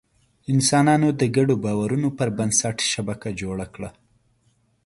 انسانانو 0.53 1.07
د 1.19 1.21
ګډو 1.35 1.55
باورونو 1.63 2.09
پر 2.17 2.27
بنسټ 2.37 2.77
شبکه 2.91 3.29
جوړه 3.41 3.65
کړه. 3.73 3.89